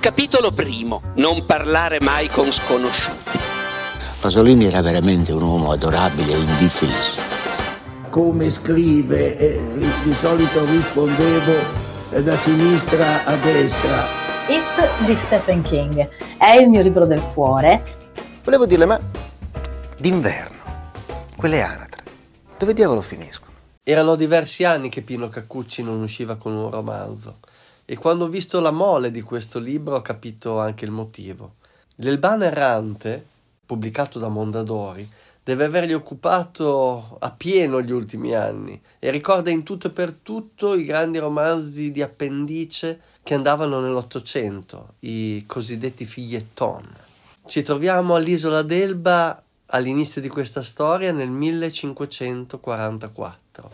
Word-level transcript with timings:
Capitolo 0.00 0.52
primo. 0.52 1.02
Non 1.16 1.44
parlare 1.44 1.98
mai 2.00 2.28
con 2.28 2.52
sconosciuti. 2.52 3.36
Pasolini 4.20 4.66
era 4.66 4.80
veramente 4.80 5.32
un 5.32 5.42
uomo 5.42 5.72
adorabile 5.72 6.34
e 6.34 6.38
indifeso. 6.38 7.20
Come 8.08 8.48
scrive, 8.48 9.36
eh, 9.36 9.60
di 10.04 10.14
solito 10.14 10.64
rispondevo 10.66 11.52
eh, 12.12 12.22
da 12.22 12.36
sinistra 12.36 13.24
a 13.24 13.34
destra. 13.38 14.04
It 14.46 15.04
di 15.04 15.16
Stephen 15.16 15.62
King 15.62 16.08
è 16.38 16.52
il 16.52 16.68
mio 16.68 16.82
libro 16.82 17.04
del 17.04 17.20
cuore. 17.34 17.82
Volevo 18.44 18.66
dirle, 18.66 18.86
ma 18.86 19.00
d'inverno, 19.98 20.58
quelle 21.36 21.60
anatre, 21.60 22.04
dove 22.56 22.72
diavolo 22.72 23.00
finiscono? 23.00 23.52
Erano 23.82 24.14
diversi 24.14 24.62
anni 24.62 24.90
che 24.90 25.02
Pino 25.02 25.28
Caccucci 25.28 25.82
non 25.82 26.00
usciva 26.00 26.36
con 26.36 26.52
un 26.52 26.70
romanzo 26.70 27.38
e 27.90 27.96
quando 27.96 28.26
ho 28.26 28.28
visto 28.28 28.60
la 28.60 28.70
mole 28.70 29.10
di 29.10 29.22
questo 29.22 29.58
libro 29.58 29.96
ho 29.96 30.02
capito 30.02 30.60
anche 30.60 30.84
il 30.84 30.90
motivo. 30.90 31.54
L'Elbano 31.96 32.44
errante, 32.44 33.24
pubblicato 33.64 34.18
da 34.18 34.28
Mondadori, 34.28 35.08
deve 35.42 35.64
avergli 35.64 35.94
occupato 35.94 37.16
a 37.18 37.30
pieno 37.30 37.80
gli 37.80 37.90
ultimi 37.90 38.34
anni 38.34 38.78
e 38.98 39.10
ricorda 39.10 39.48
in 39.48 39.62
tutto 39.62 39.86
e 39.86 39.90
per 39.90 40.12
tutto 40.12 40.74
i 40.74 40.84
grandi 40.84 41.16
romanzi 41.16 41.90
di 41.90 42.02
appendice 42.02 43.00
che 43.22 43.32
andavano 43.32 43.80
nell'Ottocento, 43.80 44.96
i 45.00 45.44
cosiddetti 45.46 46.04
figletton. 46.04 46.82
Ci 47.46 47.62
troviamo 47.62 48.16
all'isola 48.16 48.60
d'Elba 48.60 49.42
all'inizio 49.64 50.20
di 50.20 50.28
questa 50.28 50.60
storia 50.60 51.10
nel 51.10 51.30
1544. 51.30 53.70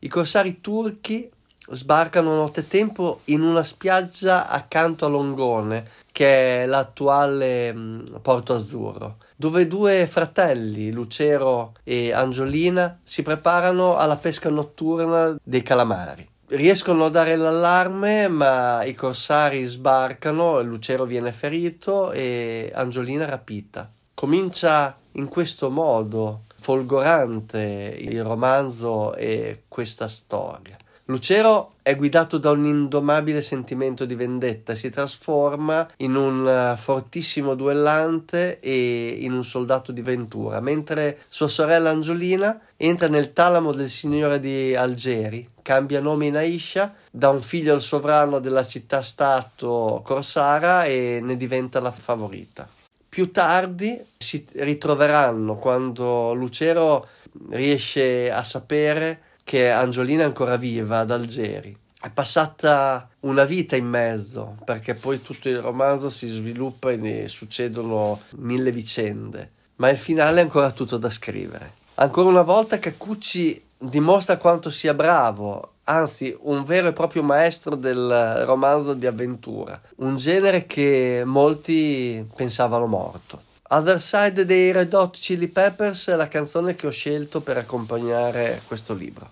I 0.00 0.08
corsari 0.08 0.60
turchi 0.60 1.30
sbarcano 1.72 2.36
nottetempo 2.36 3.20
in 3.26 3.42
una 3.42 3.62
spiaggia 3.62 4.48
accanto 4.48 5.06
a 5.06 5.08
Longone, 5.08 5.88
che 6.12 6.62
è 6.62 6.66
l'attuale 6.66 7.74
Porto 8.20 8.54
Azzurro, 8.54 9.16
dove 9.36 9.66
due 9.66 10.06
fratelli, 10.06 10.92
Lucero 10.92 11.72
e 11.82 12.12
Angiolina, 12.12 12.98
si 13.02 13.22
preparano 13.22 13.96
alla 13.96 14.16
pesca 14.16 14.50
notturna 14.50 15.36
dei 15.42 15.62
calamari. 15.62 16.28
Riescono 16.48 17.06
a 17.06 17.08
dare 17.08 17.34
l'allarme, 17.36 18.28
ma 18.28 18.84
i 18.84 18.94
corsari 18.94 19.64
sbarcano, 19.64 20.60
Lucero 20.60 21.06
viene 21.06 21.32
ferito 21.32 22.12
e 22.12 22.70
Angiolina 22.74 23.24
rapita. 23.24 23.90
Comincia 24.12 24.94
in 25.12 25.28
questo 25.28 25.70
modo 25.70 26.42
folgorante 26.54 27.96
il 27.98 28.22
romanzo 28.22 29.14
e 29.14 29.62
questa 29.66 30.08
storia. 30.08 30.76
Lucero 31.06 31.72
è 31.82 31.96
guidato 31.96 32.38
da 32.38 32.52
un 32.52 32.64
indomabile 32.64 33.40
sentimento 33.40 34.04
di 34.04 34.14
vendetta, 34.14 34.76
si 34.76 34.88
trasforma 34.88 35.88
in 35.96 36.14
un 36.14 36.46
eh, 36.46 36.76
fortissimo 36.76 37.56
duellante 37.56 38.60
e 38.60 39.16
in 39.18 39.32
un 39.32 39.44
soldato 39.44 39.90
di 39.90 40.00
ventura, 40.00 40.60
mentre 40.60 41.18
sua 41.26 41.48
sorella 41.48 41.90
Angiolina 41.90 42.56
entra 42.76 43.08
nel 43.08 43.32
talamo 43.32 43.72
del 43.72 43.88
signore 43.88 44.38
di 44.38 44.76
Algeri, 44.76 45.48
cambia 45.60 46.00
nome 46.00 46.26
in 46.26 46.36
Aisha, 46.36 46.94
dà 47.10 47.30
un 47.30 47.42
figlio 47.42 47.74
al 47.74 47.82
sovrano 47.82 48.38
della 48.38 48.64
città-stato 48.64 50.02
Corsara 50.04 50.84
e 50.84 51.18
ne 51.20 51.36
diventa 51.36 51.80
la 51.80 51.90
favorita. 51.90 52.68
Più 53.08 53.32
tardi 53.32 54.00
si 54.16 54.46
ritroveranno 54.54 55.56
quando 55.56 56.32
Lucero 56.32 57.06
riesce 57.50 58.30
a 58.30 58.44
sapere 58.44 59.30
che 59.52 59.70
Angiolina 59.70 60.22
è 60.22 60.24
ancora 60.24 60.56
viva 60.56 61.00
ad 61.00 61.10
Algeri. 61.10 61.76
È 62.00 62.08
passata 62.08 63.06
una 63.20 63.44
vita 63.44 63.76
in 63.76 63.84
mezzo, 63.84 64.56
perché 64.64 64.94
poi 64.94 65.20
tutto 65.20 65.50
il 65.50 65.58
romanzo 65.58 66.08
si 66.08 66.26
sviluppa 66.26 66.90
e 66.90 66.96
ne 66.96 67.28
succedono 67.28 68.18
mille 68.36 68.72
vicende, 68.72 69.50
ma 69.76 69.90
il 69.90 69.98
finale 69.98 70.40
è 70.40 70.44
ancora 70.44 70.70
tutto 70.70 70.96
da 70.96 71.10
scrivere. 71.10 71.70
Ancora 71.96 72.30
una 72.30 72.40
volta 72.40 72.78
Cacucci 72.78 73.62
dimostra 73.76 74.38
quanto 74.38 74.70
sia 74.70 74.94
bravo, 74.94 75.72
anzi 75.84 76.34
un 76.44 76.64
vero 76.64 76.88
e 76.88 76.94
proprio 76.94 77.22
maestro 77.22 77.74
del 77.74 78.44
romanzo 78.46 78.94
di 78.94 79.04
avventura, 79.04 79.78
un 79.96 80.16
genere 80.16 80.64
che 80.64 81.24
molti 81.26 82.26
pensavano 82.34 82.86
morto. 82.86 83.50
Other 83.74 84.02
Side 84.02 84.44
dei 84.44 84.70
Red 84.70 84.92
Hot 84.92 85.18
Chili 85.18 85.48
Peppers 85.48 86.08
è 86.08 86.14
la 86.14 86.28
canzone 86.28 86.74
che 86.74 86.86
ho 86.86 86.90
scelto 86.90 87.40
per 87.40 87.56
accompagnare 87.56 88.60
questo 88.66 88.92
libro. 88.92 89.26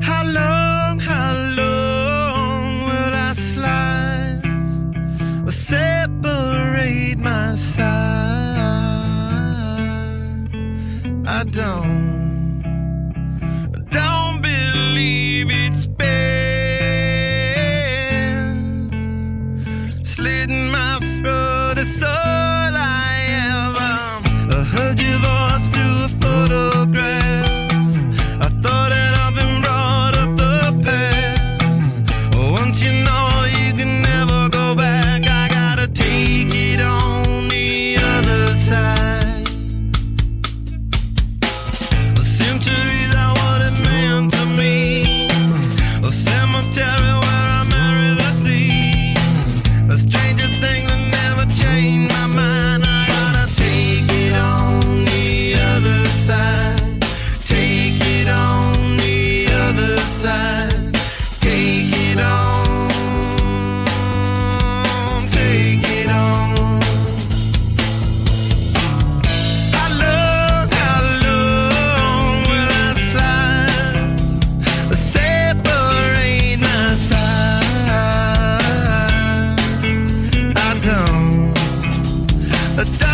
How 0.00 0.24
long, 0.24 0.98
how 0.98 1.34
long 1.54 2.84
will 2.86 3.12
I 3.12 3.34
slide 3.34 4.40
or 5.44 5.52
separate 5.52 7.18
my 7.18 7.54
side? 7.54 7.90
I 11.26 11.44
don't, 11.44 11.99
slit 20.10 20.50
my 20.50 20.98
throat. 21.22 21.78
A 82.80 83.09